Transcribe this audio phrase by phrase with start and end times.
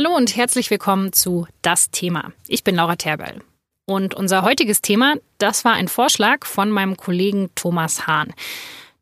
[0.00, 2.32] Hallo und herzlich willkommen zu Das Thema.
[2.46, 3.40] Ich bin Laura Terbell.
[3.84, 8.32] Und unser heutiges Thema, das war ein Vorschlag von meinem Kollegen Thomas Hahn.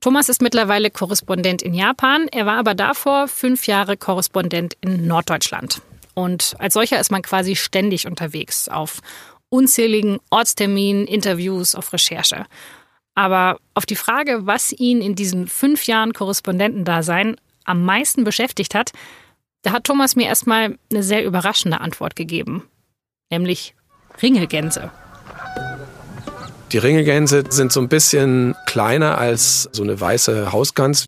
[0.01, 2.29] Thomas ist mittlerweile Korrespondent in Japan.
[2.29, 5.83] Er war aber davor fünf Jahre Korrespondent in Norddeutschland.
[6.15, 9.01] Und als solcher ist man quasi ständig unterwegs auf
[9.51, 12.47] unzähligen Ortsterminen, Interviews, auf Recherche.
[13.15, 18.93] Aber auf die Frage, was ihn in diesen fünf Jahren Korrespondentendasein am meisten beschäftigt hat,
[19.67, 22.63] da hat Thomas mir erstmal eine sehr überraschende Antwort gegeben.
[23.33, 23.75] Nämlich
[24.23, 24.93] Ringelgänse.
[26.71, 31.07] Die Ringelgänse sind so ein bisschen kleiner als so eine weiße Hausgans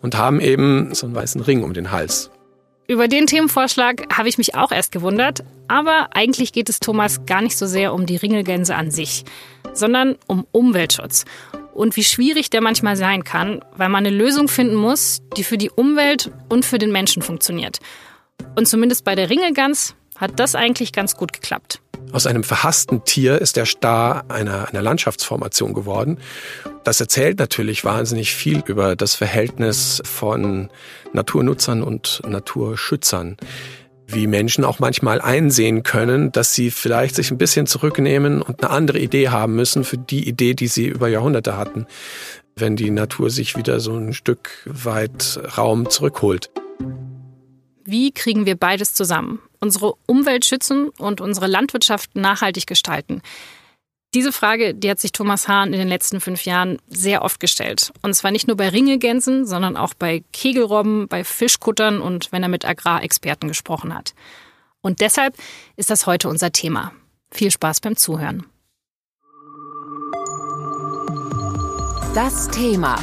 [0.00, 2.30] und haben eben so einen weißen Ring um den Hals.
[2.88, 7.42] Über den Themenvorschlag habe ich mich auch erst gewundert, aber eigentlich geht es Thomas gar
[7.42, 9.24] nicht so sehr um die Ringelgänse an sich,
[9.74, 11.26] sondern um Umweltschutz
[11.74, 15.58] und wie schwierig der manchmal sein kann, weil man eine Lösung finden muss, die für
[15.58, 17.78] die Umwelt und für den Menschen funktioniert.
[18.54, 21.80] Und zumindest bei der Ringelgans hat das eigentlich ganz gut geklappt.
[22.12, 26.18] Aus einem verhassten Tier ist der Star einer, einer Landschaftsformation geworden.
[26.84, 30.68] Das erzählt natürlich wahnsinnig viel über das Verhältnis von
[31.12, 33.38] Naturnutzern und Naturschützern
[34.06, 38.70] wie Menschen auch manchmal einsehen können, dass sie vielleicht sich ein bisschen zurücknehmen und eine
[38.70, 41.86] andere Idee haben müssen für die Idee, die sie über Jahrhunderte hatten,
[42.56, 46.50] wenn die Natur sich wieder so ein Stück weit Raum zurückholt.
[47.84, 49.40] Wie kriegen wir beides zusammen?
[49.60, 53.22] Unsere Umwelt schützen und unsere Landwirtschaft nachhaltig gestalten.
[54.14, 57.92] Diese Frage, die hat sich Thomas Hahn in den letzten fünf Jahren sehr oft gestellt.
[58.02, 62.50] Und zwar nicht nur bei Ringelgänsen, sondern auch bei Kegelrobben, bei Fischkuttern und wenn er
[62.50, 64.12] mit Agrarexperten gesprochen hat.
[64.82, 65.34] Und deshalb
[65.76, 66.92] ist das heute unser Thema.
[67.30, 68.44] Viel Spaß beim Zuhören.
[72.14, 72.98] Das Thema.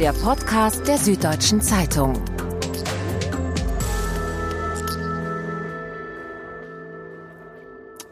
[0.00, 2.33] Der Podcast der Süddeutschen Zeitung.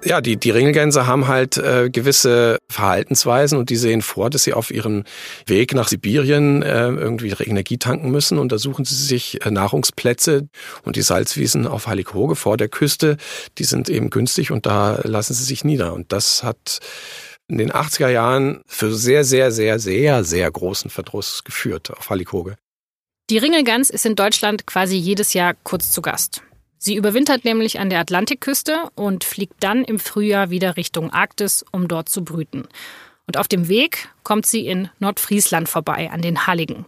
[0.04, 4.52] Ja, die, die Ringelgänse haben halt äh, gewisse Verhaltensweisen und die sehen vor, dass sie
[4.52, 5.04] auf ihrem
[5.46, 10.48] Weg nach Sibirien äh, irgendwie Energie tanken müssen und da suchen sie sich äh, Nahrungsplätze
[10.84, 13.16] und die Salzwiesen auf Heilighoge vor der Küste,
[13.58, 16.80] die sind eben günstig und da lassen sie sich nieder und das hat
[17.48, 22.56] in den 80er Jahren für sehr, sehr, sehr, sehr, sehr großen Verdruss geführt auf Heilighoge.
[23.30, 26.42] Die Ringelgans ist in Deutschland quasi jedes Jahr kurz zu Gast.
[26.84, 31.86] Sie überwintert nämlich an der Atlantikküste und fliegt dann im Frühjahr wieder Richtung Arktis, um
[31.86, 32.66] dort zu brüten.
[33.28, 36.86] Und auf dem Weg kommt sie in Nordfriesland vorbei, an den Halligen.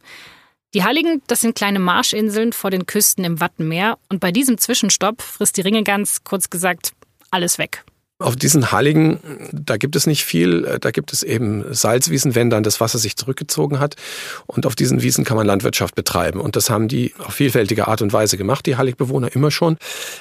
[0.74, 3.96] Die Halligen, das sind kleine Marschinseln vor den Küsten im Wattenmeer.
[4.08, 6.92] Und bei diesem Zwischenstopp frisst die Ringegans, kurz gesagt,
[7.30, 7.84] alles weg.
[8.24, 9.20] Auf diesen Halligen,
[9.52, 10.78] da gibt es nicht viel.
[10.80, 13.96] Da gibt es eben Salzwiesen, wenn dann das Wasser sich zurückgezogen hat.
[14.46, 16.40] Und auf diesen Wiesen kann man Landwirtschaft betreiben.
[16.40, 19.76] Und das haben die auf vielfältige Art und Weise gemacht, die Halligbewohner immer schon.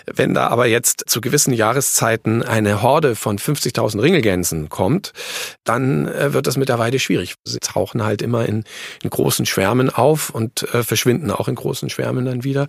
[0.05, 5.13] Wenn da aber jetzt zu gewissen Jahreszeiten eine Horde von 50.000 Ringelgänsen kommt,
[5.63, 7.35] dann äh, wird das mit der Weide schwierig.
[7.45, 8.65] Sie tauchen halt immer in,
[9.01, 12.67] in großen Schwärmen auf und äh, verschwinden auch in großen Schwärmen dann wieder.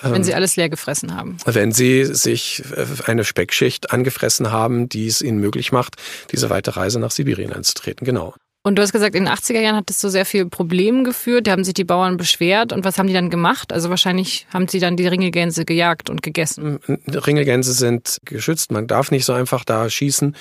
[0.00, 1.36] Wenn sie ähm, alles leer gefressen haben.
[1.44, 5.96] Wenn sie sich äh, eine Speckschicht angefressen haben haben, die es ihnen möglich macht,
[6.30, 8.04] diese weite Reise nach Sibirien anzutreten.
[8.04, 8.34] Genau.
[8.64, 11.48] Und du hast gesagt, in den 80er Jahren hat das zu sehr viel Problemen geführt.
[11.48, 12.72] Da haben sich die Bauern beschwert.
[12.72, 13.72] Und was haben die dann gemacht?
[13.72, 16.78] Also wahrscheinlich haben sie dann die Ringelgänse gejagt und gegessen.
[17.08, 18.70] Ringelgänse sind geschützt.
[18.70, 20.36] Man darf nicht so einfach da schießen.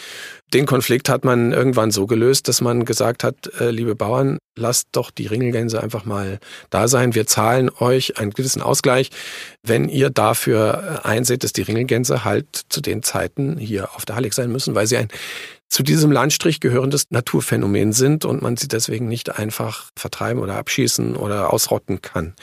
[0.54, 4.90] Den Konflikt hat man irgendwann so gelöst, dass man gesagt hat, äh, liebe Bauern, lasst
[4.92, 6.40] doch die Ringelgänse einfach mal
[6.70, 7.16] da sein.
[7.16, 9.12] Wir zahlen euch einen gewissen Ausgleich,
[9.64, 14.34] wenn ihr dafür einseht, dass die Ringelgänse halt zu den Zeiten hier auf der Hallig
[14.34, 15.08] sein müssen, weil sie ein
[15.70, 21.16] zu diesem Landstrich gehörendes Naturphänomen sind und man sie deswegen nicht einfach vertreiben oder abschießen
[21.16, 22.34] oder ausrotten kann.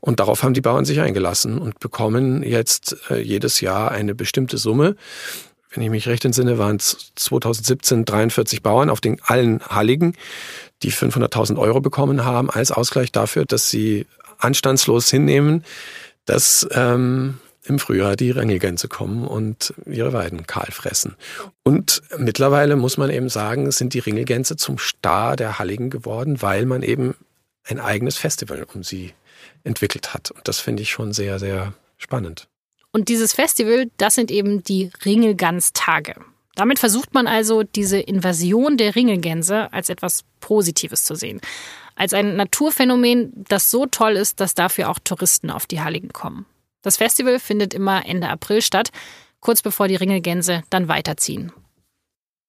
[0.00, 4.58] Und darauf haben die Bauern sich eingelassen und bekommen jetzt äh, jedes Jahr eine bestimmte
[4.58, 4.96] Summe.
[5.70, 10.14] Wenn ich mich recht entsinne, waren es 2017 43 Bauern auf den allen Halligen,
[10.82, 14.06] die 500.000 Euro bekommen haben als Ausgleich dafür, dass sie
[14.38, 15.64] anstandslos hinnehmen,
[16.24, 21.16] dass ähm, im Frühjahr die Rängelgänse kommen und ihre Weiden kahl fressen.
[21.62, 26.64] Und mittlerweile muss man eben sagen, sind die Ringelgänse zum Star der Halligen geworden, weil
[26.64, 27.14] man eben
[27.64, 29.12] ein eigenes Festival um sie
[29.64, 30.30] entwickelt hat.
[30.30, 32.48] Und das finde ich schon sehr, sehr spannend.
[32.98, 36.16] Und dieses Festival, das sind eben die Ringelgans-Tage.
[36.56, 41.40] Damit versucht man also, diese Invasion der Ringelgänse als etwas Positives zu sehen.
[41.94, 46.44] Als ein Naturphänomen, das so toll ist, dass dafür auch Touristen auf die Halligen kommen.
[46.82, 48.90] Das Festival findet immer Ende April statt,
[49.38, 51.52] kurz bevor die Ringelgänse dann weiterziehen.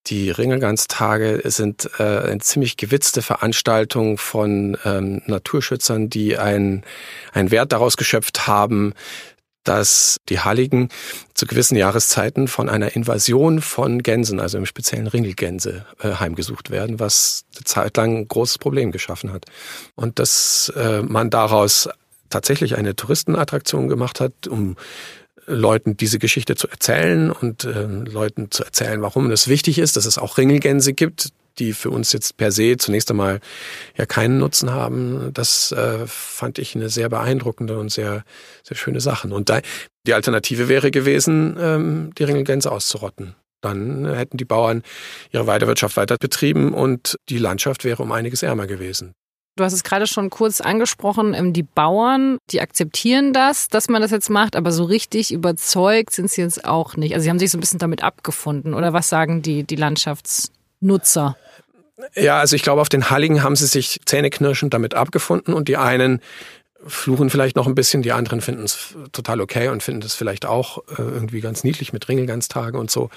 [0.07, 6.83] Die Ringelganstage sind äh, eine ziemlich gewitzte Veranstaltung von ähm, Naturschützern, die einen,
[7.33, 8.95] einen Wert daraus geschöpft haben,
[9.63, 10.89] dass die Halligen
[11.33, 17.00] zu gewissen Jahreszeiten von einer Invasion von Gänsen, also im speziellen Ringelgänse, äh, heimgesucht werden,
[17.00, 19.45] was eine Zeit lang ein großes Problem geschaffen hat.
[19.95, 21.89] Und dass äh, man daraus
[22.29, 24.75] tatsächlich eine Touristenattraktion gemacht hat, um
[25.50, 30.06] Leuten diese Geschichte zu erzählen und äh, Leuten zu erzählen, warum es wichtig ist, dass
[30.06, 31.29] es auch Ringelgänse gibt,
[31.59, 33.39] die für uns jetzt per se zunächst einmal
[33.97, 35.31] ja keinen Nutzen haben.
[35.33, 38.23] Das äh, fand ich eine sehr beeindruckende und sehr,
[38.63, 39.27] sehr schöne Sache.
[39.27, 39.61] Und da,
[40.07, 43.35] die Alternative wäre gewesen, ähm, die Ringelgänse auszurotten.
[43.61, 44.83] Dann hätten die Bauern
[45.31, 49.13] ihre Weiterwirtschaft weiter betrieben und die Landschaft wäre um einiges ärmer gewesen.
[49.59, 54.01] Du hast es gerade schon kurz angesprochen, ähm, die Bauern, die akzeptieren das, dass man
[54.01, 57.13] das jetzt macht, aber so richtig überzeugt sind sie jetzt auch nicht.
[57.13, 58.73] Also sie haben sich so ein bisschen damit abgefunden.
[58.73, 59.75] Oder was sagen die, die
[60.81, 61.37] Landschaftsnutzer?
[62.15, 65.77] Ja, also ich glaube, auf den Halligen haben sie sich zähneknirschend damit abgefunden und die
[65.77, 66.21] einen
[66.87, 70.45] fluchen vielleicht noch ein bisschen, die anderen finden es total okay und finden es vielleicht
[70.45, 73.09] auch äh, irgendwie ganz niedlich mit Ringelganztagen und so.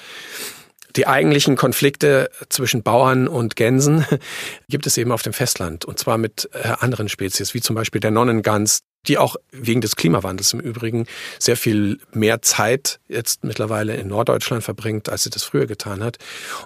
[0.96, 4.04] Die eigentlichen Konflikte zwischen Bauern und Gänsen
[4.68, 8.00] gibt es eben auf dem Festland und zwar mit äh, anderen Spezies, wie zum Beispiel
[8.00, 11.06] der Nonnengans, die auch wegen des Klimawandels im Übrigen
[11.38, 16.18] sehr viel mehr Zeit jetzt mittlerweile in Norddeutschland verbringt, als sie das früher getan hat.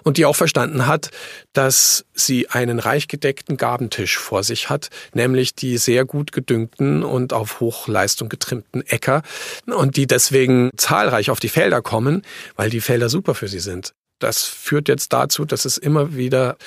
[0.03, 1.09] Und die auch verstanden hat,
[1.53, 7.33] dass sie einen reich gedeckten Gabentisch vor sich hat, nämlich die sehr gut gedüngten und
[7.33, 9.23] auf Hochleistung getrimmten Äcker
[9.65, 12.21] und die deswegen zahlreich auf die Felder kommen,
[12.55, 13.93] weil die Felder super für sie sind.
[14.19, 16.57] Das führt jetzt dazu, dass es immer wieder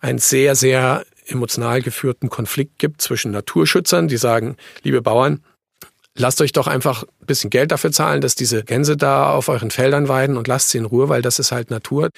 [0.00, 5.42] ein sehr, sehr emotional geführten Konflikt gibt zwischen Naturschützern, die sagen, liebe Bauern,
[6.18, 9.70] lasst euch doch einfach ein bisschen Geld dafür zahlen, dass diese Gänse da auf euren
[9.70, 12.10] Feldern weiden und lasst sie in Ruhe, weil das ist halt Natur.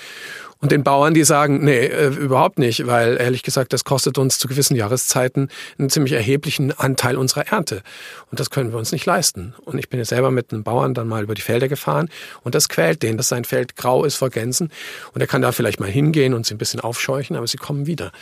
[0.58, 4.38] Und den Bauern, die sagen, nee, äh, überhaupt nicht, weil ehrlich gesagt, das kostet uns
[4.38, 5.48] zu gewissen Jahreszeiten
[5.78, 7.82] einen ziemlich erheblichen Anteil unserer Ernte.
[8.30, 9.54] Und das können wir uns nicht leisten.
[9.64, 12.10] Und ich bin jetzt selber mit einem Bauern dann mal über die Felder gefahren
[12.42, 14.70] und das quält den, dass sein Feld grau ist vor Gänsen.
[15.14, 17.86] Und er kann da vielleicht mal hingehen und sie ein bisschen aufscheuchen, aber sie kommen
[17.86, 18.12] wieder.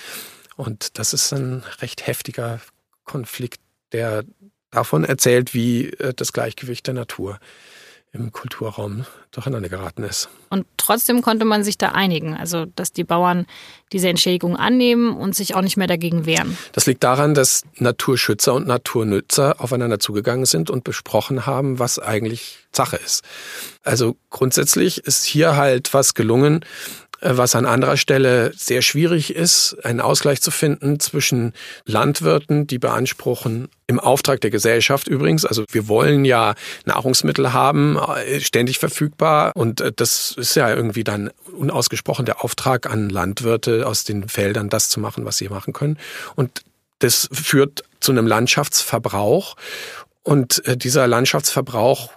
[0.58, 2.60] Und das ist ein recht heftiger
[3.05, 3.60] Konflikt,
[3.93, 4.25] der
[4.72, 7.38] davon erzählt, wie äh, das Gleichgewicht der Natur
[8.12, 10.31] im Kulturraum durcheinander geraten ist.
[10.50, 13.46] Und trotzdem konnte man sich da einigen, also dass die Bauern
[13.93, 16.56] diese Entschädigung annehmen und sich auch nicht mehr dagegen wehren.
[16.72, 22.66] Das liegt daran, dass Naturschützer und Naturnützer aufeinander zugegangen sind und besprochen haben, was eigentlich
[22.72, 23.22] Sache ist.
[23.84, 26.64] Also grundsätzlich ist hier halt was gelungen,
[27.20, 31.52] was an anderer Stelle sehr schwierig ist, einen Ausgleich zu finden zwischen
[31.84, 36.54] Landwirten, die beanspruchen, im Auftrag der Gesellschaft übrigens, also wir wollen ja
[36.84, 42.88] Nahrungsmittel haben, äh, ständig verfügbar und äh, das ist ja irgendwie dann unausgesprochen der Auftrag
[42.88, 45.98] an Landwirte aus den Feldern, das zu machen, was sie machen können.
[46.36, 46.62] Und
[46.98, 49.56] das führt zu einem Landschaftsverbrauch
[50.22, 52.10] und dieser Landschaftsverbrauch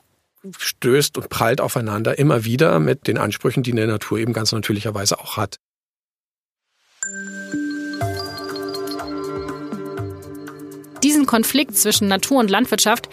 [0.58, 5.20] stößt und prallt aufeinander immer wieder mit den Ansprüchen, die eine Natur eben ganz natürlicherweise
[5.20, 5.58] auch hat.
[11.04, 13.10] Diesen Konflikt zwischen Natur und Landwirtschaft,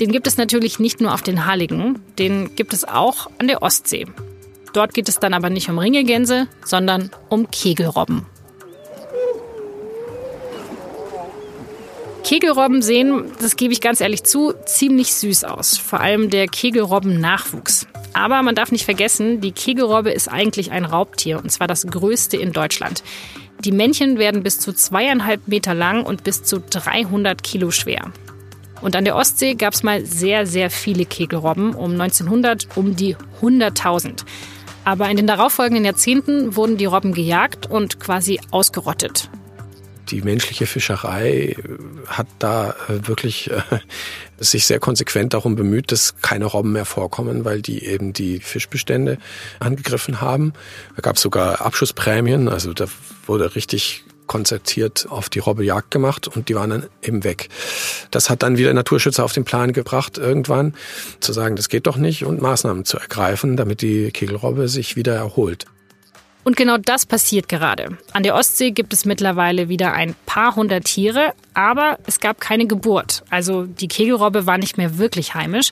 [0.00, 3.62] den gibt es natürlich nicht nur auf den Halligen, den gibt es auch an der
[3.62, 4.06] Ostsee.
[4.72, 8.26] Dort geht es dann aber nicht um Ringegänse, sondern um Kegelrobben.
[12.24, 15.76] Kegelrobben sehen, das gebe ich ganz ehrlich zu, ziemlich süß aus.
[15.76, 17.86] Vor allem der Kegelrobben-Nachwuchs.
[18.14, 22.38] Aber man darf nicht vergessen, die Kegelrobbe ist eigentlich ein Raubtier und zwar das größte
[22.38, 23.02] in Deutschland.
[23.60, 28.10] Die Männchen werden bis zu zweieinhalb Meter lang und bis zu 300 Kilo schwer.
[28.80, 33.16] Und an der Ostsee gab es mal sehr, sehr viele Kegelrobben, um 1900 um die
[33.42, 34.24] 100.000.
[34.86, 39.28] Aber in den darauffolgenden Jahrzehnten wurden die Robben gejagt und quasi ausgerottet
[40.10, 41.56] die menschliche Fischerei
[42.06, 43.60] hat da äh, wirklich äh,
[44.38, 49.18] sich sehr konsequent darum bemüht, dass keine Robben mehr vorkommen, weil die eben die Fischbestände
[49.60, 50.52] angegriffen haben.
[50.96, 52.86] Da gab es sogar Abschussprämien, also da
[53.26, 57.48] wurde richtig konzertiert auf die Robbe Jagd gemacht und die waren dann eben weg.
[58.10, 60.74] Das hat dann wieder Naturschützer auf den Plan gebracht, irgendwann
[61.20, 65.14] zu sagen, das geht doch nicht und Maßnahmen zu ergreifen, damit die Kegelrobbe sich wieder
[65.14, 65.66] erholt.
[66.44, 67.96] Und genau das passiert gerade.
[68.12, 72.66] An der Ostsee gibt es mittlerweile wieder ein paar hundert Tiere, aber es gab keine
[72.66, 73.24] Geburt.
[73.30, 75.70] Also die Kegelrobbe war nicht mehr wirklich heimisch.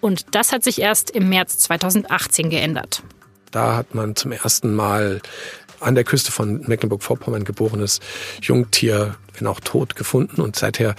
[0.00, 3.02] Und das hat sich erst im März 2018 geändert.
[3.50, 5.20] Da hat man zum ersten Mal
[5.80, 8.00] an der Küste von Mecklenburg-Vorpommern geborenes
[8.40, 10.40] Jungtier, wenn auch tot, gefunden.
[10.40, 10.94] Und seither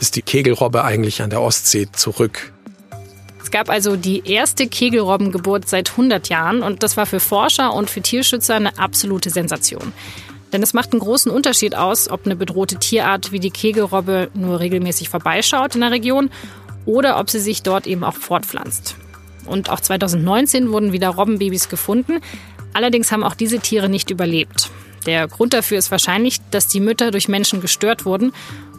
[0.00, 2.52] ist die Kegelrobbe eigentlich an der Ostsee zurück
[3.50, 8.02] gab also die erste Kegelrobbengeburt seit 100 Jahren und das war für Forscher und für
[8.02, 9.92] Tierschützer eine absolute Sensation.
[10.52, 14.60] Denn es macht einen großen Unterschied aus, ob eine bedrohte Tierart wie die Kegelrobbe nur
[14.60, 16.30] regelmäßig vorbeischaut in der Region
[16.84, 18.96] oder ob sie sich dort eben auch fortpflanzt.
[19.46, 22.20] Und auch 2019 wurden wieder Robbenbabys gefunden.
[22.74, 24.70] Allerdings haben auch diese Tiere nicht überlebt.
[25.06, 28.32] Der Grund dafür ist wahrscheinlich, dass die Mütter durch Menschen gestört wurden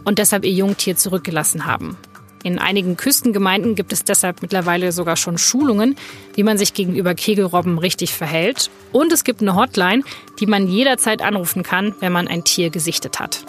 [0.05, 1.97] und deshalb ihr Jungtier zurückgelassen haben.
[2.43, 5.95] In einigen Küstengemeinden gibt es deshalb mittlerweile sogar schon Schulungen,
[6.35, 8.69] wie man sich gegenüber Kegelrobben richtig verhält.
[8.91, 10.03] Und es gibt eine Hotline,
[10.41, 13.45] die man jederzeit anrufen kann, wenn man ein Tier gesichtet hat.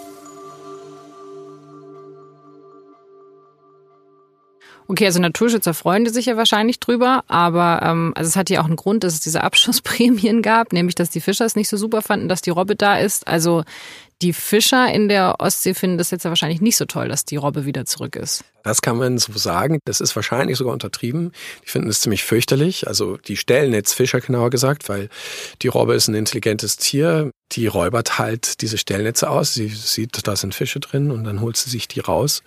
[4.86, 8.66] Okay, also Naturschützer freuen sich ja wahrscheinlich drüber, aber ähm, also es hat ja auch
[8.66, 12.02] einen Grund, dass es diese Abschussprämien gab, nämlich dass die Fischer es nicht so super
[12.02, 13.26] fanden, dass die Robbe da ist.
[13.26, 13.64] Also
[14.22, 17.36] die Fischer in der Ostsee finden das jetzt ja wahrscheinlich nicht so toll, dass die
[17.36, 18.44] Robbe wieder zurück ist.
[18.62, 19.78] Das kann man so sagen.
[19.84, 21.32] Das ist wahrscheinlich sogar untertrieben.
[21.64, 22.86] Die finden es ziemlich fürchterlich.
[22.86, 25.08] Also die Stellnetzfischer genauer gesagt, weil
[25.62, 27.30] die Robbe ist ein intelligentes Tier.
[27.52, 29.54] Die räubert halt diese Stellnetze aus.
[29.54, 32.42] Sie sieht, da sind Fische drin und dann holt sie sich die raus.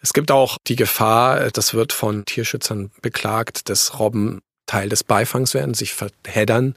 [0.00, 5.54] Es gibt auch die Gefahr, das wird von Tierschützern beklagt, dass Robben Teil des Beifangs
[5.54, 6.74] werden, sich verheddern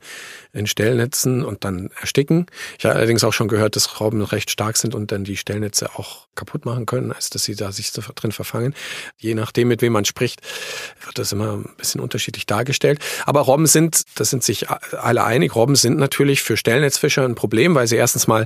[0.58, 2.48] in Stellnetzen und dann ersticken.
[2.78, 5.96] Ich habe allerdings auch schon gehört, dass Rauben recht stark sind und dann die Stellnetze
[5.96, 8.74] auch kaputt machen können, als dass sie da sich drin verfangen.
[9.18, 10.42] Je nachdem, mit wem man spricht,
[11.04, 13.00] wird das immer ein bisschen unterschiedlich dargestellt.
[13.26, 17.76] Aber Robben sind, das sind sich alle einig, Robben sind natürlich für Stellnetzfischer ein Problem,
[17.76, 18.46] weil sie erstens mal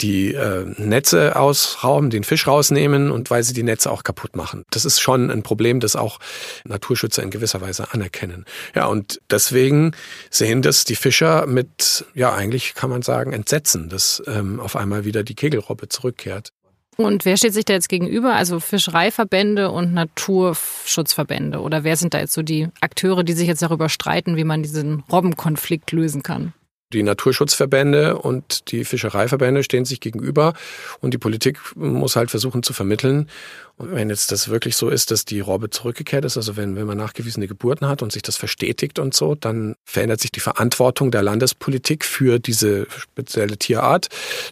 [0.00, 4.64] die äh, Netze ausrauben, den Fisch rausnehmen und weil sie die Netze auch kaputt machen.
[4.70, 6.18] Das ist schon ein Problem, das auch
[6.64, 8.46] Naturschützer in gewisser Weise anerkennen.
[8.74, 9.92] Ja, und deswegen
[10.30, 15.04] sehen das die Fischer mit, ja, eigentlich kann man sagen, Entsetzen, dass ähm, auf einmal
[15.04, 16.50] wieder die Kegelrobbe zurückkehrt.
[16.96, 18.34] Und wer steht sich da jetzt gegenüber?
[18.34, 21.60] Also Fischereiverbände und Naturschutzverbände?
[21.60, 24.62] Oder wer sind da jetzt so die Akteure, die sich jetzt darüber streiten, wie man
[24.62, 26.52] diesen Robbenkonflikt lösen kann?
[26.92, 30.54] Die Naturschutzverbände und die Fischereiverbände stehen sich gegenüber
[31.00, 33.28] und die Politik muss halt versuchen zu vermitteln.
[33.76, 36.86] Und wenn jetzt das wirklich so ist, dass die Robbe zurückgekehrt ist, also wenn, wenn
[36.86, 41.10] man nachgewiesene Geburten hat und sich das verstetigt und so, dann verändert sich die Verantwortung
[41.10, 44.08] der Landespolitik für diese spezielle Tierart.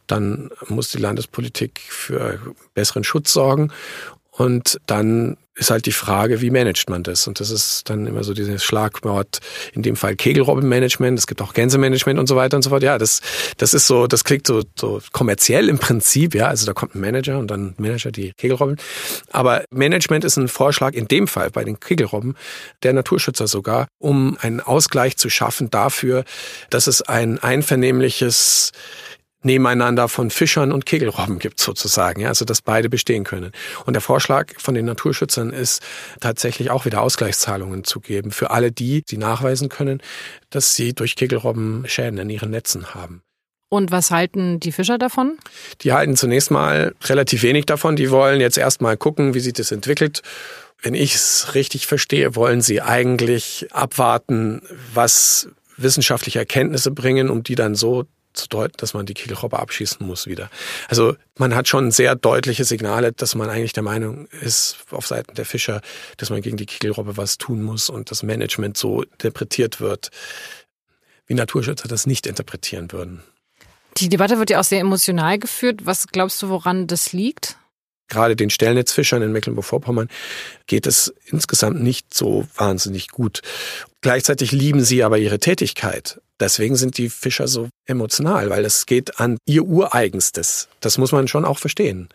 [0.06, 2.40] Dann muss die Landespolitik für
[2.74, 3.70] besseren Schutz sorgen
[4.40, 7.26] und dann ist halt die Frage, wie managt man das?
[7.26, 9.40] Und das ist dann immer so dieses Schlagwort,
[9.74, 12.82] in dem Fall Kegelrobbenmanagement, es gibt auch Gänsemanagement und so weiter und so fort.
[12.82, 13.20] Ja, das,
[13.58, 16.46] das ist so, das klingt so, so kommerziell im Prinzip, ja.
[16.46, 18.78] Also da kommt ein Manager und dann Manager die Kegelrobben.
[19.30, 22.34] Aber Management ist ein Vorschlag in dem Fall bei den Kegelrobben
[22.82, 26.24] der Naturschützer sogar, um einen Ausgleich zu schaffen dafür,
[26.70, 28.72] dass es ein einvernehmliches
[29.42, 33.52] Nebeneinander von Fischern und Kegelrobben gibt sozusagen, ja, also dass beide bestehen können.
[33.86, 35.82] Und der Vorschlag von den Naturschützern ist
[36.20, 40.02] tatsächlich auch wieder Ausgleichszahlungen zu geben für alle die, die nachweisen können,
[40.50, 43.22] dass sie durch Kegelrobben Schäden in ihren Netzen haben.
[43.70, 45.38] Und was halten die Fischer davon?
[45.82, 47.94] Die halten zunächst mal relativ wenig davon.
[47.94, 50.22] Die wollen jetzt erstmal gucken, wie sich das entwickelt.
[50.82, 57.54] Wenn ich es richtig verstehe, wollen sie eigentlich abwarten, was wissenschaftliche Erkenntnisse bringen, um die
[57.54, 58.06] dann so
[58.40, 60.50] zu deuten, dass man die Kegelrobbe abschießen muss wieder.
[60.88, 65.34] Also man hat schon sehr deutliche Signale, dass man eigentlich der Meinung ist auf Seiten
[65.34, 65.80] der Fischer,
[66.16, 70.10] dass man gegen die Kegelrobbe was tun muss und das Management so interpretiert wird,
[71.26, 73.22] wie Naturschützer das nicht interpretieren würden.
[73.96, 75.80] Die Debatte wird ja auch sehr emotional geführt.
[75.84, 77.56] Was glaubst du, woran das liegt?
[78.08, 80.08] Gerade den Stellnetzfischern in Mecklenburg-Vorpommern
[80.66, 83.40] geht es insgesamt nicht so wahnsinnig gut.
[84.00, 86.20] Gleichzeitig lieben sie aber ihre Tätigkeit.
[86.40, 90.68] Deswegen sind die Fischer so emotional, weil es geht an ihr Ureigenstes.
[90.80, 92.08] Das muss man schon auch verstehen.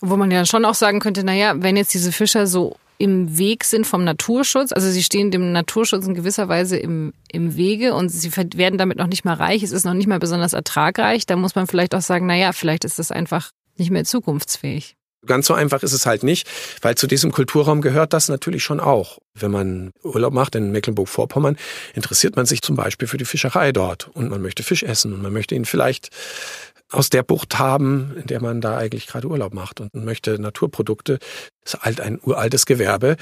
[0.00, 3.64] Wo man ja schon auch sagen könnte, naja, wenn jetzt diese Fischer so im Weg
[3.64, 8.08] sind vom Naturschutz, also sie stehen dem Naturschutz in gewisser Weise im, im Wege und
[8.08, 11.36] sie werden damit noch nicht mal reich, es ist noch nicht mal besonders ertragreich, da
[11.36, 14.96] muss man vielleicht auch sagen, naja, vielleicht ist das einfach nicht mehr zukunftsfähig.
[15.26, 16.48] Ganz so einfach ist es halt nicht,
[16.80, 19.18] weil zu diesem Kulturraum gehört das natürlich schon auch.
[19.34, 21.56] Wenn man Urlaub macht in Mecklenburg-Vorpommern,
[21.94, 25.20] interessiert man sich zum Beispiel für die Fischerei dort und man möchte Fisch essen und
[25.20, 26.10] man möchte ihn vielleicht
[26.90, 31.18] aus der Bucht haben, in der man da eigentlich gerade Urlaub macht und möchte Naturprodukte.
[31.62, 33.16] Das ist halt ein uraltes Gewerbe,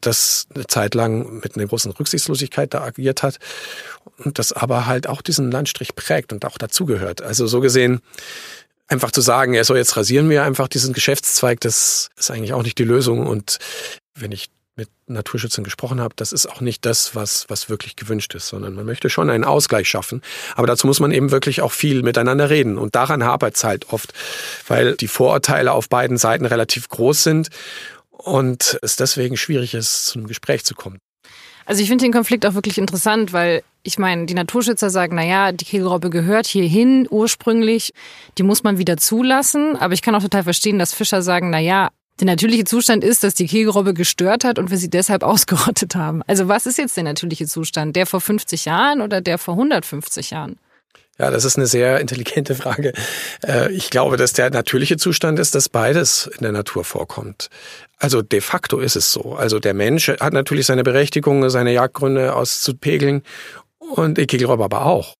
[0.00, 3.38] das eine Zeit lang mit einer großen Rücksichtslosigkeit da agiert hat
[4.24, 7.22] und das aber halt auch diesen Landstrich prägt und auch dazugehört.
[7.22, 8.00] Also so gesehen
[8.88, 12.62] einfach zu sagen, ja, so jetzt rasieren wir einfach diesen Geschäftszweig, das ist eigentlich auch
[12.62, 13.26] nicht die Lösung.
[13.26, 13.58] Und
[14.14, 18.34] wenn ich mit Naturschützern gesprochen habe, das ist auch nicht das, was, was wirklich gewünscht
[18.34, 20.20] ist, sondern man möchte schon einen Ausgleich schaffen.
[20.56, 22.76] Aber dazu muss man eben wirklich auch viel miteinander reden.
[22.76, 24.12] Und daran hapert es halt oft,
[24.66, 27.48] weil die Vorurteile auf beiden Seiten relativ groß sind
[28.10, 30.98] und es deswegen schwierig ist, zum Gespräch zu kommen.
[31.66, 35.24] Also ich finde den Konflikt auch wirklich interessant, weil ich meine, die Naturschützer sagen, na
[35.24, 37.92] ja, die Kegelrobbe gehört hierhin ursprünglich,
[38.38, 39.76] die muss man wieder zulassen.
[39.76, 43.24] Aber ich kann auch total verstehen, dass Fischer sagen, na ja, der natürliche Zustand ist,
[43.24, 46.22] dass die Kegelrobbe gestört hat und wir sie deshalb ausgerottet haben.
[46.26, 47.94] Also was ist jetzt der natürliche Zustand?
[47.94, 50.56] Der vor 50 Jahren oder der vor 150 Jahren?
[51.18, 52.92] Ja, das ist eine sehr intelligente Frage.
[53.46, 57.50] Äh, ich glaube, dass der natürliche Zustand ist, dass beides in der Natur vorkommt.
[57.98, 59.34] Also de facto ist es so.
[59.36, 63.22] Also der Mensch hat natürlich seine Berechtigung, seine Jagdgründe auszupegeln
[63.92, 65.14] und Kegelräuber aber auch.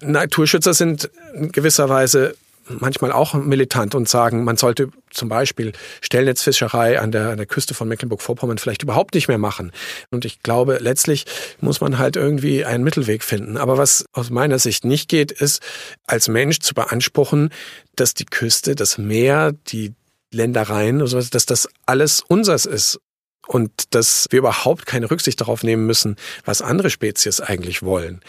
[0.00, 2.34] Naturschützer sind in gewisser Weise
[2.70, 7.74] manchmal auch militant und sagen, man sollte zum Beispiel Stellnetzfischerei an der, an der Küste
[7.74, 9.72] von Mecklenburg-Vorpommern vielleicht überhaupt nicht mehr machen.
[10.10, 11.24] Und ich glaube, letztlich
[11.60, 13.56] muss man halt irgendwie einen Mittelweg finden.
[13.56, 15.62] Aber was aus meiner Sicht nicht geht, ist,
[16.06, 17.50] als Mensch zu beanspruchen,
[17.96, 19.94] dass die Küste, das Meer, die
[20.32, 23.00] Ländereien, dass das alles unseres ist
[23.48, 28.20] und dass wir überhaupt keine Rücksicht darauf nehmen müssen, was andere Spezies eigentlich wollen.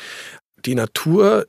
[0.66, 1.46] Die Natur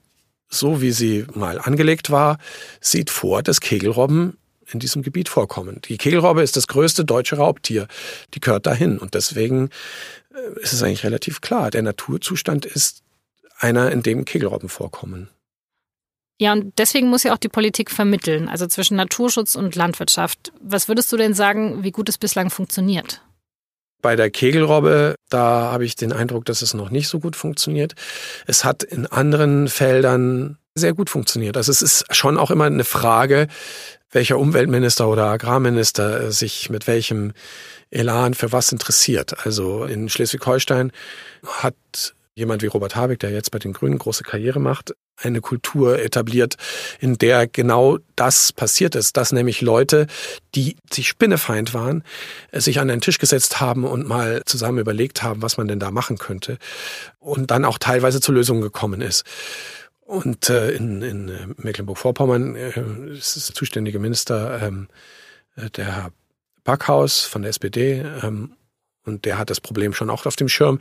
[0.50, 2.38] so wie sie mal angelegt war,
[2.80, 4.36] sieht vor, dass Kegelrobben
[4.72, 5.80] in diesem Gebiet vorkommen.
[5.84, 7.86] Die Kegelrobbe ist das größte deutsche Raubtier.
[8.34, 8.98] Die gehört dahin.
[8.98, 9.70] Und deswegen
[10.34, 11.70] äh, ist es eigentlich relativ klar.
[11.70, 13.02] Der Naturzustand ist
[13.58, 15.28] einer, in dem Kegelrobben vorkommen.
[16.38, 20.52] Ja, und deswegen muss ja auch die Politik vermitteln, also zwischen Naturschutz und Landwirtschaft.
[20.60, 23.20] Was würdest du denn sagen, wie gut es bislang funktioniert?
[24.02, 27.94] Bei der Kegelrobbe, da habe ich den Eindruck, dass es noch nicht so gut funktioniert.
[28.46, 31.56] Es hat in anderen Feldern sehr gut funktioniert.
[31.56, 33.48] Also es ist schon auch immer eine Frage,
[34.10, 37.32] welcher Umweltminister oder Agrarminister sich mit welchem
[37.90, 39.46] Elan für was interessiert.
[39.46, 40.92] Also in Schleswig-Holstein
[41.46, 41.74] hat
[42.34, 46.56] jemand wie Robert Habeck, der jetzt bei den Grünen große Karriere macht, eine Kultur etabliert,
[46.98, 50.06] in der genau das passiert ist, dass nämlich Leute,
[50.54, 52.04] die sich Spinnefeind waren,
[52.52, 55.90] sich an einen Tisch gesetzt haben und mal zusammen überlegt haben, was man denn da
[55.90, 56.58] machen könnte
[57.18, 59.24] und dann auch teilweise zu Lösungen gekommen ist.
[60.00, 62.72] Und äh, in, in Mecklenburg-Vorpommern äh,
[63.12, 64.88] ist das zuständige Minister ähm,
[65.54, 66.12] äh, der Herr
[66.64, 68.56] Backhaus von der SPD ähm,
[69.04, 70.80] und der hat das Problem schon auch auf dem Schirm.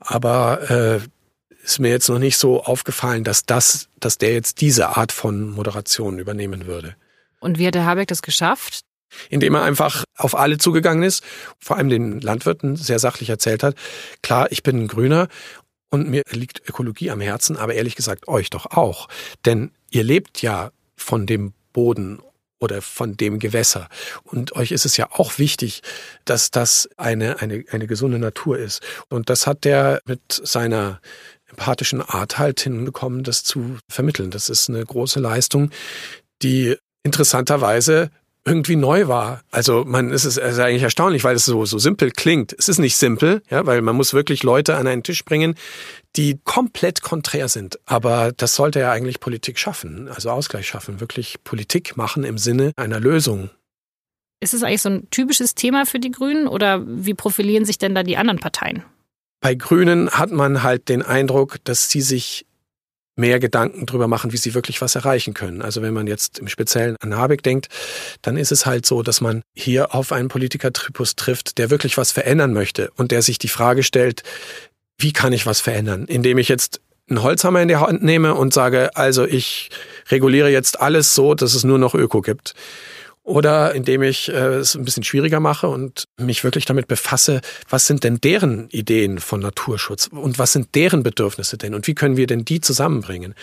[0.00, 1.00] Aber äh,
[1.68, 5.50] ist mir jetzt noch nicht so aufgefallen, dass das, dass der jetzt diese Art von
[5.50, 6.96] Moderation übernehmen würde.
[7.40, 8.80] Und wie hat der Habeck das geschafft?
[9.28, 11.22] Indem er einfach auf alle zugegangen ist,
[11.58, 13.74] vor allem den Landwirten sehr sachlich erzählt hat.
[14.22, 15.28] Klar, ich bin ein Grüner
[15.90, 19.08] und mir liegt Ökologie am Herzen, aber ehrlich gesagt euch doch auch.
[19.44, 22.20] Denn ihr lebt ja von dem Boden
[22.60, 23.88] oder von dem Gewässer.
[24.24, 25.82] Und euch ist es ja auch wichtig,
[26.24, 28.82] dass das eine, eine, eine gesunde Natur ist.
[29.08, 31.00] Und das hat der mit seiner
[31.48, 34.30] empathischen Art halt hinbekommen, das zu vermitteln.
[34.30, 35.70] Das ist eine große Leistung,
[36.42, 38.10] die interessanterweise
[38.44, 39.42] irgendwie neu war.
[39.50, 42.54] Also man ist es ist eigentlich erstaunlich, weil es so so simpel klingt.
[42.58, 45.54] Es ist nicht simpel, ja, weil man muss wirklich Leute an einen Tisch bringen,
[46.16, 47.78] die komplett konträr sind.
[47.84, 52.72] Aber das sollte ja eigentlich Politik schaffen, also Ausgleich schaffen, wirklich Politik machen im Sinne
[52.76, 53.50] einer Lösung.
[54.40, 57.94] Ist es eigentlich so ein typisches Thema für die Grünen oder wie profilieren sich denn
[57.94, 58.84] da die anderen Parteien?
[59.40, 62.46] Bei Grünen hat man halt den Eindruck, dass sie sich
[63.18, 65.60] mehr Gedanken drüber machen, wie sie wirklich was erreichen können.
[65.60, 67.66] Also wenn man jetzt im Speziellen an Habeck denkt,
[68.22, 72.12] dann ist es halt so, dass man hier auf einen Politikertripus trifft, der wirklich was
[72.12, 74.22] verändern möchte und der sich die Frage stellt,
[74.98, 76.04] wie kann ich was verändern?
[76.06, 79.70] Indem ich jetzt einen Holzhammer in die Hand nehme und sage, also ich
[80.10, 82.54] reguliere jetzt alles so, dass es nur noch Öko gibt
[83.28, 87.86] oder indem ich äh, es ein bisschen schwieriger mache und mich wirklich damit befasse, was
[87.86, 92.16] sind denn deren Ideen von Naturschutz und was sind deren Bedürfnisse denn und wie können
[92.16, 93.34] wir denn die zusammenbringen?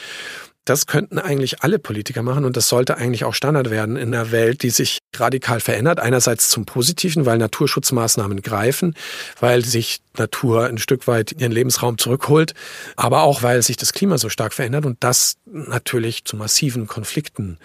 [0.65, 4.31] Das könnten eigentlich alle Politiker machen und das sollte eigentlich auch Standard werden in einer
[4.31, 5.99] Welt, die sich radikal verändert.
[5.99, 8.95] Einerseits zum Positiven, weil Naturschutzmaßnahmen greifen,
[9.39, 12.55] weil sich Natur ein Stück weit ihren Lebensraum zurückholt,
[12.95, 17.59] aber auch weil sich das Klima so stark verändert und das natürlich zu massiven Konflikten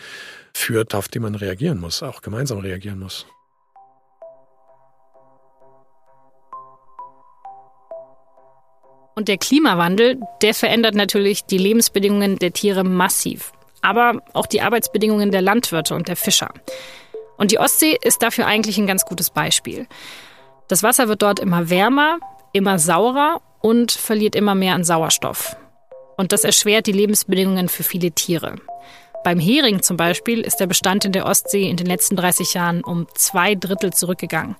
[0.52, 3.26] führt, auf die man reagieren muss, auch gemeinsam reagieren muss.
[9.14, 15.30] Und der Klimawandel, der verändert natürlich die Lebensbedingungen der Tiere massiv, aber auch die Arbeitsbedingungen
[15.30, 16.50] der Landwirte und der Fischer.
[17.36, 19.86] Und die Ostsee ist dafür eigentlich ein ganz gutes Beispiel.
[20.68, 22.18] Das Wasser wird dort immer wärmer,
[22.52, 25.56] immer saurer und verliert immer mehr an Sauerstoff.
[26.16, 28.56] Und das erschwert die Lebensbedingungen für viele Tiere.
[29.22, 32.82] Beim Hering zum Beispiel ist der Bestand in der Ostsee in den letzten 30 Jahren
[32.82, 34.56] um zwei Drittel zurückgegangen.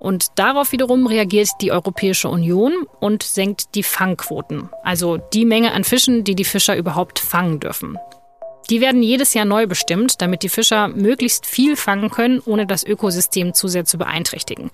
[0.00, 5.84] Und darauf wiederum reagiert die Europäische Union und senkt die Fangquoten, also die Menge an
[5.84, 7.98] Fischen, die die Fischer überhaupt fangen dürfen.
[8.70, 12.82] Die werden jedes Jahr neu bestimmt, damit die Fischer möglichst viel fangen können, ohne das
[12.82, 14.70] Ökosystem zu sehr zu beeinträchtigen.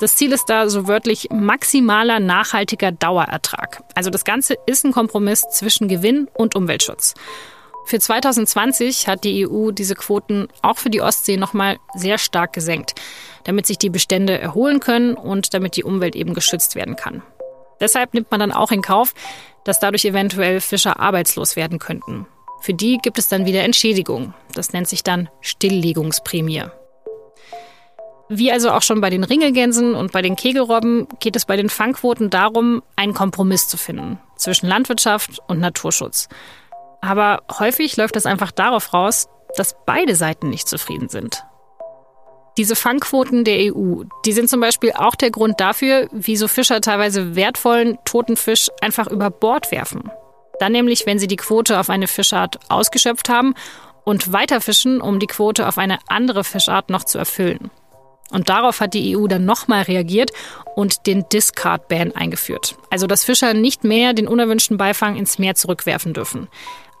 [0.00, 3.82] Das Ziel ist da so wörtlich maximaler nachhaltiger Dauerertrag.
[3.94, 7.14] Also das Ganze ist ein Kompromiss zwischen Gewinn und Umweltschutz.
[7.88, 12.94] Für 2020 hat die EU diese Quoten auch für die Ostsee nochmal sehr stark gesenkt,
[13.44, 17.22] damit sich die Bestände erholen können und damit die Umwelt eben geschützt werden kann.
[17.80, 19.14] Deshalb nimmt man dann auch in Kauf,
[19.64, 22.26] dass dadurch eventuell Fischer arbeitslos werden könnten.
[22.60, 24.34] Für die gibt es dann wieder Entschädigung.
[24.52, 26.64] Das nennt sich dann Stilllegungsprämie.
[28.28, 31.70] Wie also auch schon bei den Ringelgänsen und bei den Kegelrobben geht es bei den
[31.70, 36.28] Fangquoten darum, einen Kompromiss zu finden zwischen Landwirtschaft und Naturschutz.
[37.00, 41.44] Aber häufig läuft es einfach darauf raus, dass beide Seiten nicht zufrieden sind.
[42.56, 47.36] Diese Fangquoten der EU, die sind zum Beispiel auch der Grund dafür, wieso Fischer teilweise
[47.36, 50.10] wertvollen toten Fisch einfach über Bord werfen.
[50.58, 53.54] Dann nämlich, wenn sie die Quote auf eine Fischart ausgeschöpft haben
[54.04, 57.70] und weiterfischen, um die Quote auf eine andere Fischart noch zu erfüllen.
[58.30, 60.32] Und darauf hat die EU dann nochmal reagiert
[60.74, 62.76] und den Discard Ban eingeführt.
[62.90, 66.48] Also dass Fischer nicht mehr den unerwünschten Beifang ins Meer zurückwerfen dürfen.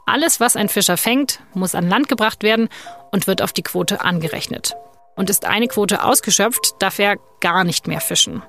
[0.08, 2.70] Alles, was ein Fischer fängt, muss an Land gebracht werden
[3.10, 4.74] und wird auf die Quote angerechnet.
[5.16, 8.42] Und ist eine Quote ausgeschöpft, darf er gar nicht mehr fischen.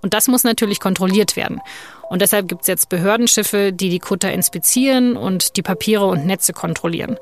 [0.00, 1.60] Und das muss natürlich kontrolliert werden.
[2.08, 6.54] Und deshalb gibt es jetzt Behördenschiffe, die die Kutter inspizieren und die Papiere und Netze
[6.54, 7.18] kontrollieren.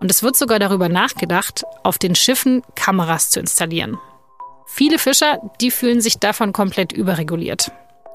[0.00, 3.98] Und es wird sogar darüber nachgedacht, auf den Schiffen Kameras zu installieren.
[4.64, 7.70] Viele Fischer, die fühlen sich davon komplett überreguliert.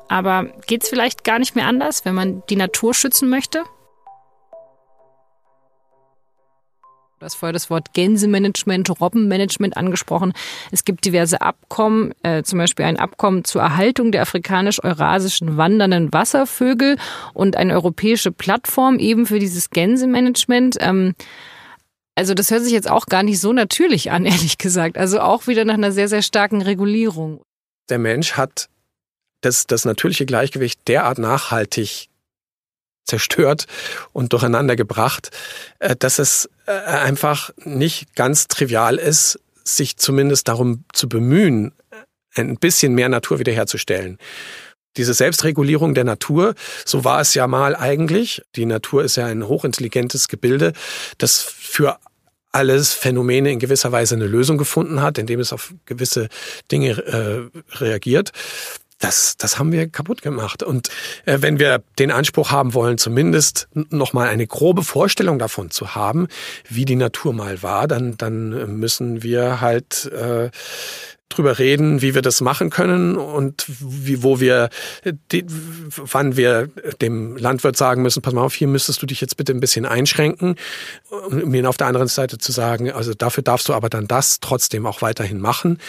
[0.08, 3.63] Aber geht es vielleicht gar nicht mehr anders, wenn man die Natur schützen möchte?
[7.19, 10.34] Du hast vorher das Wort Gänsemanagement, Robbenmanagement angesprochen.
[10.71, 16.97] Es gibt diverse Abkommen, äh, zum Beispiel ein Abkommen zur Erhaltung der afrikanisch-eurasischen wandernden Wasservögel
[17.34, 20.77] und eine europäische Plattform eben für dieses Gänsemanagement.
[20.80, 21.15] Ähm,
[22.13, 24.95] also das hört sich jetzt auch gar nicht so natürlich an, ehrlich gesagt.
[24.99, 27.41] Also auch wieder nach einer sehr, sehr starken Regulierung.
[27.89, 28.69] Der Mensch hat
[29.41, 32.10] das, das natürliche Gleichgewicht derart nachhaltig
[33.08, 33.65] zerstört
[34.13, 35.32] und durcheinander gebracht,
[35.80, 41.74] äh, dass es äh, einfach nicht ganz trivial ist, sich zumindest darum zu bemühen,
[42.36, 44.17] ein bisschen mehr Natur wiederherzustellen.
[44.96, 48.41] Diese Selbstregulierung der Natur, so war es ja mal eigentlich.
[48.56, 50.74] Die Natur ist ja ein hochintelligentes Gebilde,
[51.17, 51.98] das für
[52.52, 56.30] alles Phänomene in gewisser Weise eine Lösung gefunden hat, indem es auf gewisse
[56.72, 58.32] Dinge äh, reagiert
[58.99, 60.63] das, das haben wir kaputt gemacht.
[60.63, 60.89] Und
[61.25, 65.95] äh, wenn wir den Anspruch haben wollen, zumindest noch mal eine grobe Vorstellung davon zu
[65.95, 66.27] haben,
[66.67, 70.49] wie die Natur mal war, dann, dann müssen wir halt äh,
[71.29, 74.69] drüber reden, wie wir das machen können und wie, wo wir,
[75.31, 75.45] die,
[75.97, 76.69] wann wir
[77.01, 79.86] dem Landwirt sagen müssen, pass mal auf, hier müsstest du dich jetzt bitte ein bisschen
[79.86, 80.55] einschränken,
[81.10, 84.39] um ihn auf der anderen Seite zu sagen, also dafür darfst du aber dann das
[84.39, 85.79] trotzdem auch weiterhin machen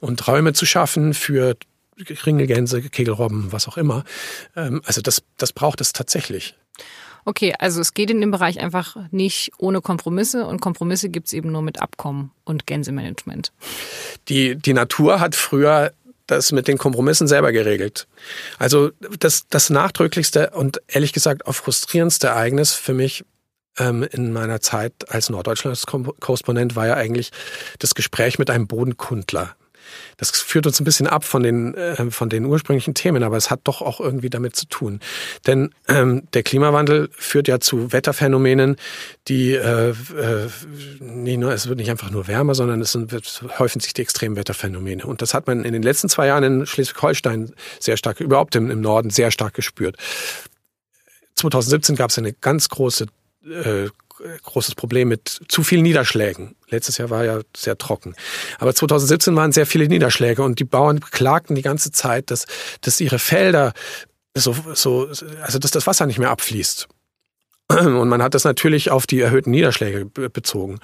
[0.00, 1.56] und Räume zu schaffen für
[2.26, 4.04] Ringelgänse, Kegelrobben, was auch immer.
[4.56, 6.54] Ähm, also das, das braucht es tatsächlich.
[7.24, 11.32] Okay, also es geht in dem Bereich einfach nicht ohne Kompromisse und Kompromisse gibt es
[11.34, 13.52] eben nur mit Abkommen und Gänsemanagement.
[14.28, 15.92] Die, die Natur hat früher
[16.26, 18.06] das mit den Kompromissen selber geregelt.
[18.58, 23.24] Also das, das nachdrücklichste und ehrlich gesagt auch frustrierendste Ereignis für mich
[23.78, 27.30] ähm, in meiner Zeit als Norddeutschlands-Korrespondent war ja eigentlich
[27.78, 29.54] das Gespräch mit einem Bodenkundler.
[30.16, 33.50] Das führt uns ein bisschen ab von den, äh, von den ursprünglichen Themen, aber es
[33.50, 35.00] hat doch auch irgendwie damit zu tun.
[35.46, 38.76] Denn ähm, der Klimawandel führt ja zu Wetterphänomenen,
[39.28, 40.48] die äh, äh,
[41.00, 43.12] nicht nur, es wird nicht einfach nur wärmer, sondern es sind,
[43.58, 45.04] häufen sich die Extremwetterphänomene.
[45.04, 48.70] Und das hat man in den letzten zwei Jahren in Schleswig-Holstein sehr stark, überhaupt im,
[48.70, 49.96] im Norden sehr stark gespürt.
[51.36, 53.06] 2017 gab es eine ganz große
[53.46, 53.88] äh,
[54.42, 56.56] großes Problem mit zu vielen Niederschlägen.
[56.68, 58.14] Letztes Jahr war ja sehr trocken.
[58.58, 62.46] Aber 2017 waren sehr viele Niederschläge und die Bauern klagten die ganze Zeit, dass,
[62.80, 63.72] dass ihre Felder
[64.34, 65.08] so, so,
[65.42, 66.88] also dass das Wasser nicht mehr abfließt.
[67.70, 70.78] Und man hat das natürlich auf die erhöhten Niederschläge bezogen.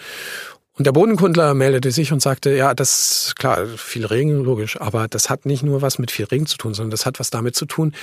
[0.77, 5.31] Und der Bodenkundler meldete sich und sagte, ja, das, klar, viel Regen, logisch, aber das
[5.31, 7.65] hat nicht nur was mit viel Regen zu tun, sondern das hat was damit zu
[7.65, 7.95] tun,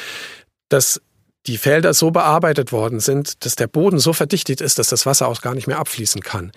[0.69, 1.01] dass
[1.47, 5.27] die Felder so bearbeitet worden sind, dass der Boden so verdichtet ist, dass das Wasser
[5.27, 6.51] auch gar nicht mehr abfließen kann.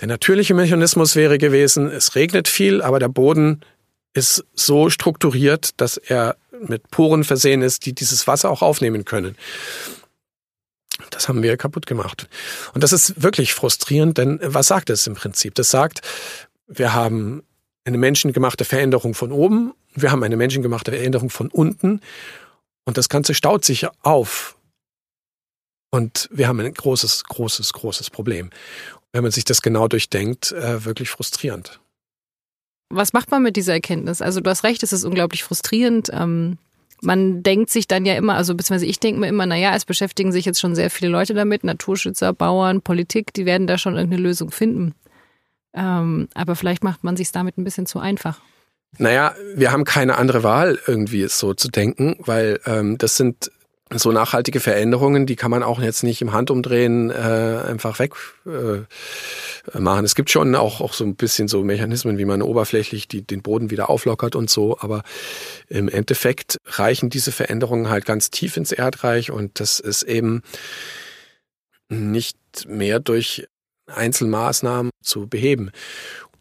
[0.00, 3.60] Der natürliche Mechanismus wäre gewesen, es regnet viel, aber der Boden
[4.12, 9.36] ist so strukturiert, dass er mit Poren versehen ist, die dieses Wasser auch aufnehmen können.
[11.10, 12.28] Das haben wir kaputt gemacht.
[12.72, 15.54] Und das ist wirklich frustrierend, denn was sagt es im Prinzip?
[15.54, 16.00] Das sagt,
[16.66, 17.42] wir haben
[17.84, 22.00] eine menschengemachte Veränderung von oben, wir haben eine menschengemachte Veränderung von unten
[22.84, 24.56] und das Ganze staut sich auf.
[25.90, 28.50] Und wir haben ein großes, großes, großes Problem.
[29.12, 31.80] Wenn man sich das genau durchdenkt, äh, wirklich frustrierend.
[32.90, 34.20] was macht man mit dieser Erkenntnis?
[34.22, 36.10] Also du hast recht, es ist unglaublich frustrierend.
[36.12, 36.58] Ähm,
[37.00, 40.32] man denkt sich dann ja immer, also beziehungsweise ich denke mir immer, naja, es beschäftigen
[40.32, 44.22] sich jetzt schon sehr viele Leute damit, Naturschützer, Bauern, Politik, die werden da schon irgendeine
[44.22, 44.94] Lösung finden.
[45.74, 48.40] Ähm, aber vielleicht macht man sich damit ein bisschen zu einfach.
[48.98, 53.50] Naja, wir haben keine andere Wahl, irgendwie es so zu denken, weil ähm, das sind
[53.92, 58.14] so nachhaltige Veränderungen, die kann man auch jetzt nicht im Handumdrehen äh, einfach weg
[58.46, 60.04] äh, machen.
[60.04, 63.42] Es gibt schon auch, auch so ein bisschen so Mechanismen, wie man oberflächlich die, den
[63.42, 65.02] Boden wieder auflockert und so, aber
[65.68, 70.42] im Endeffekt reichen diese Veränderungen halt ganz tief ins Erdreich und das ist eben
[71.88, 73.46] nicht mehr durch
[73.86, 75.70] Einzelmaßnahmen zu beheben.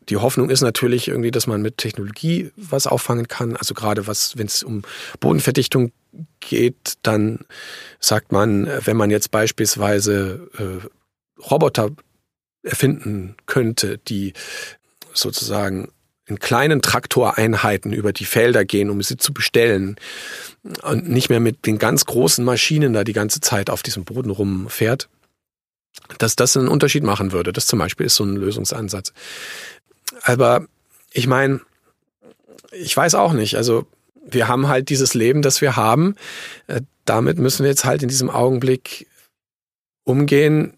[0.09, 3.55] Die Hoffnung ist natürlich irgendwie, dass man mit Technologie was auffangen kann.
[3.55, 4.83] Also gerade was, wenn es um
[5.19, 5.91] Bodenverdichtung
[6.39, 7.45] geht, dann
[7.99, 11.89] sagt man, wenn man jetzt beispielsweise äh, Roboter
[12.63, 14.33] erfinden könnte, die
[15.13, 15.89] sozusagen
[16.25, 19.97] in kleinen Traktoreinheiten über die Felder gehen, um sie zu bestellen
[20.83, 24.29] und nicht mehr mit den ganz großen Maschinen da die ganze Zeit auf diesem Boden
[24.29, 25.09] rumfährt,
[26.17, 27.51] dass das einen Unterschied machen würde.
[27.51, 29.11] Das zum Beispiel ist so ein Lösungsansatz.
[30.21, 30.65] Aber
[31.11, 31.61] ich meine,
[32.71, 33.55] ich weiß auch nicht.
[33.55, 33.85] Also
[34.25, 36.15] wir haben halt dieses Leben, das wir haben.
[36.67, 39.07] Äh, damit müssen wir jetzt halt in diesem Augenblick
[40.05, 40.77] umgehen,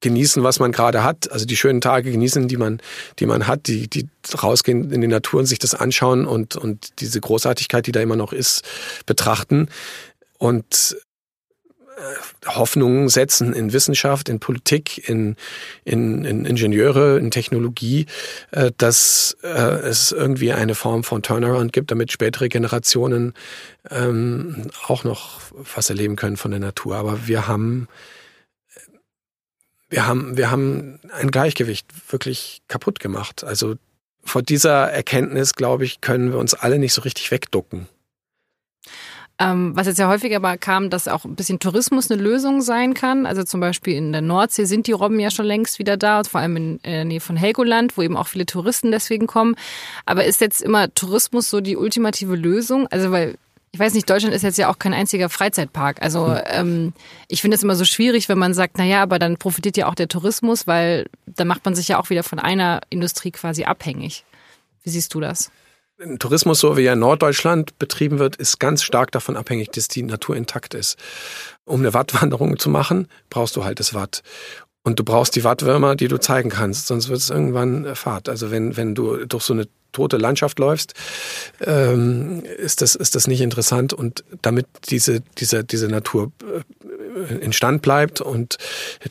[0.00, 2.80] genießen, was man gerade hat, also die schönen Tage genießen, die man,
[3.18, 4.06] die man hat, die, die
[4.40, 8.16] rausgehen in die Natur und sich das anschauen und, und diese Großartigkeit, die da immer
[8.16, 8.62] noch ist,
[9.06, 9.68] betrachten.
[10.38, 10.96] Und
[12.46, 15.36] Hoffnungen setzen in Wissenschaft, in Politik, in,
[15.84, 18.06] in, in Ingenieure, in Technologie,
[18.50, 23.34] äh, dass äh, es irgendwie eine Form von Turnaround gibt, damit spätere Generationen
[23.90, 25.40] ähm, auch noch
[25.74, 26.96] was erleben können von der Natur.
[26.96, 27.88] Aber wir haben
[29.88, 33.44] wir haben, wir haben ein Gleichgewicht wirklich kaputt gemacht.
[33.44, 33.76] Also
[34.24, 37.86] vor dieser Erkenntnis, glaube ich, können wir uns alle nicht so richtig wegducken.
[39.38, 42.94] Ähm, was jetzt ja häufiger mal kam, dass auch ein bisschen Tourismus eine Lösung sein
[42.94, 43.26] kann.
[43.26, 46.40] Also zum Beispiel in der Nordsee sind die Robben ja schon längst wieder da, vor
[46.40, 49.54] allem in, der Nähe von Helgoland, wo eben auch viele Touristen deswegen kommen.
[50.06, 52.86] Aber ist jetzt immer Tourismus so die ultimative Lösung?
[52.86, 53.36] Also weil
[53.72, 56.00] ich weiß nicht, Deutschland ist jetzt ja auch kein einziger Freizeitpark.
[56.00, 56.42] Also hm.
[56.46, 56.92] ähm,
[57.28, 59.86] ich finde es immer so schwierig, wenn man sagt, na ja, aber dann profitiert ja
[59.86, 63.64] auch der Tourismus, weil dann macht man sich ja auch wieder von einer Industrie quasi
[63.64, 64.24] abhängig.
[64.82, 65.50] Wie siehst du das?
[66.18, 70.02] Tourismus, so wie er in Norddeutschland betrieben wird, ist ganz stark davon abhängig, dass die
[70.02, 70.98] Natur intakt ist.
[71.64, 74.22] Um eine Wattwanderung zu machen, brauchst du halt das Watt.
[74.82, 78.28] Und du brauchst die Wattwürmer, die du zeigen kannst, sonst wird es irgendwann Fahrt.
[78.28, 80.92] Also wenn, wenn du durch so eine tote Landschaft läufst,
[81.60, 83.94] ähm, ist, das, ist das nicht interessant.
[83.94, 86.30] Und damit diese, diese, diese Natur
[87.16, 88.58] äh, in Stand bleibt und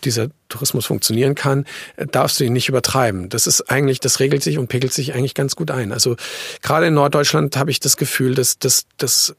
[0.03, 1.65] dieser Tourismus funktionieren kann,
[2.11, 3.29] darfst du ihn nicht übertreiben.
[3.29, 5.91] Das ist eigentlich, das regelt sich und pegelt sich eigentlich ganz gut ein.
[5.91, 6.15] Also
[6.61, 9.35] gerade in Norddeutschland habe ich das Gefühl, dass, dass, dass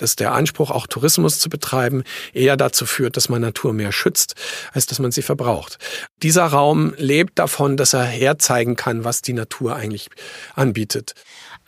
[0.00, 4.34] dass der Anspruch, auch Tourismus zu betreiben, eher dazu führt, dass man Natur mehr schützt,
[4.72, 5.78] als dass man sie verbraucht.
[6.22, 10.08] Dieser Raum lebt davon, dass er herzeigen kann, was die Natur eigentlich
[10.54, 11.14] anbietet.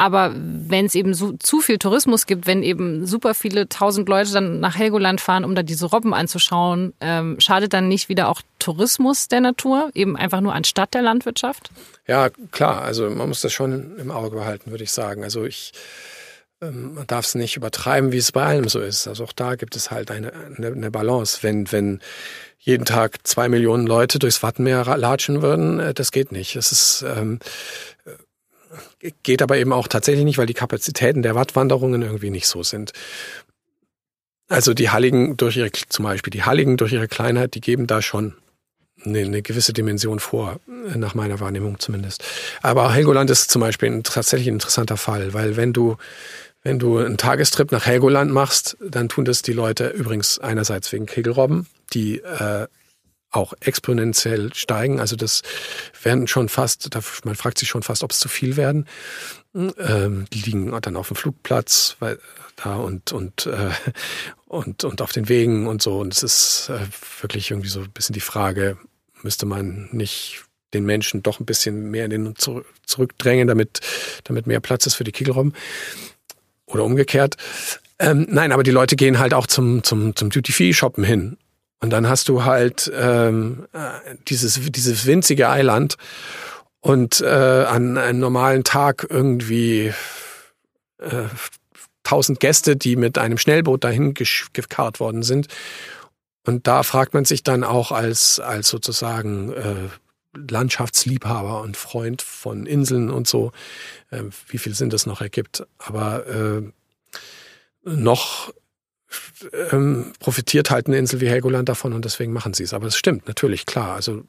[0.03, 4.33] Aber wenn es eben so, zu viel Tourismus gibt, wenn eben super viele tausend Leute
[4.33, 8.43] dann nach Helgoland fahren, um da diese Robben anzuschauen, ähm, schadet dann nicht wieder auch
[8.59, 11.71] Tourismus der Natur, eben einfach nur anstatt der Landwirtschaft?
[12.09, 12.83] Ja, klar.
[12.83, 15.23] Also man muss das schon im Auge behalten, würde ich sagen.
[15.23, 15.73] Also ich
[16.61, 19.07] ähm, man darf es nicht übertreiben, wie es bei allem so ist.
[19.07, 21.39] Also auch da gibt es halt eine, eine, eine Balance.
[21.43, 22.01] Wenn, wenn
[22.59, 26.57] jeden Tag zwei Millionen Leute durchs Wattenmeer latschen würden, äh, das geht nicht.
[26.57, 27.39] Es ist, ähm,
[28.05, 28.11] äh,
[29.23, 32.93] geht aber eben auch tatsächlich nicht, weil die Kapazitäten der Wattwanderungen irgendwie nicht so sind.
[34.49, 38.03] Also die Halligen durch ihre, zum Beispiel die Halligen durch ihre Kleinheit, die geben da
[38.03, 38.35] schon
[39.05, 42.25] eine, eine gewisse Dimension vor, äh, nach meiner Wahrnehmung zumindest.
[42.61, 45.97] Aber Helgoland ist zum Beispiel ein, tatsächlich ein interessanter Fall, weil wenn du
[46.65, 51.07] wenn du einen Tagestrip nach Helgoland machst, dann tun das die Leute übrigens einerseits wegen
[51.07, 52.69] Kegelrobben, die äh,
[53.33, 55.01] auch exponentiell steigen.
[55.01, 55.43] Also das
[56.03, 56.89] werden schon fast,
[57.25, 58.87] man fragt sich schon fast, ob es zu viel werden.
[59.55, 62.19] Ähm, die liegen dann auf dem Flugplatz weil,
[62.57, 63.71] da und und äh,
[64.47, 65.99] und und auf den Wegen und so.
[65.99, 66.79] Und es ist äh,
[67.21, 68.79] wirklich irgendwie so ein bisschen die Frage,
[69.23, 72.35] müsste man nicht den Menschen doch ein bisschen mehr in den
[72.87, 73.81] zurückdrängen, damit
[74.25, 75.55] damit mehr Platz ist für die Kegelrobben.
[76.67, 77.37] Oder umgekehrt.
[77.99, 81.37] Ähm, nein, aber die Leute gehen halt auch zum, zum, zum Duty-Free-Shoppen hin.
[81.83, 85.97] Und dann hast du halt ähm, äh, dieses, dieses winzige Eiland
[86.81, 89.93] und äh, an einem normalen Tag irgendwie
[90.99, 91.25] äh,
[92.39, 95.49] Gäste, die mit einem Schnellboot dahin gekarrt worden sind.
[96.47, 99.89] Und da fragt man sich dann auch als, als sozusagen äh,
[100.37, 103.51] Landschaftsliebhaber und Freund von Inseln und so,
[104.11, 105.67] äh, wie viel Sinn das noch ergibt.
[105.79, 106.63] Aber äh,
[107.85, 108.53] noch
[109.71, 112.75] ähm, profitiert halt eine Insel wie Helgoland davon und deswegen machen sie es.
[112.75, 113.95] Aber es stimmt, natürlich, klar.
[113.95, 114.25] Also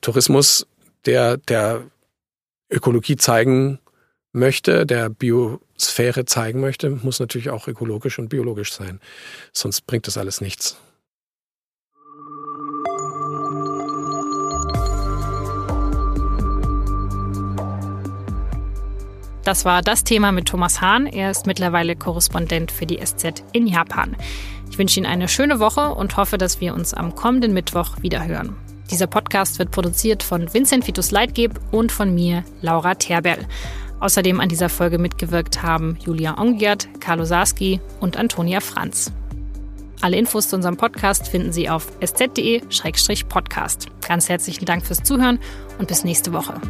[0.00, 0.66] Tourismus,
[1.04, 1.82] der, der
[2.70, 3.78] Ökologie zeigen
[4.32, 9.00] möchte, der Biosphäre zeigen möchte, muss natürlich auch ökologisch und biologisch sein.
[9.52, 10.76] Sonst bringt das alles nichts.
[19.44, 21.06] Das war das Thema mit Thomas Hahn.
[21.06, 24.16] Er ist mittlerweile Korrespondent für die SZ in Japan.
[24.70, 28.24] Ich wünsche Ihnen eine schöne Woche und hoffe, dass wir uns am kommenden Mittwoch wieder
[28.24, 28.56] hören.
[28.90, 33.46] Dieser Podcast wird produziert von Vincent Vitus Leitgeb und von mir, Laura Terberl.
[34.00, 39.12] Außerdem an dieser Folge mitgewirkt haben Julia Ongiert, Carlo Sarski und Antonia Franz.
[40.00, 43.86] Alle Infos zu unserem Podcast finden Sie auf sz.de-podcast.
[44.06, 45.38] Ganz herzlichen Dank fürs Zuhören
[45.78, 46.60] und bis nächste Woche.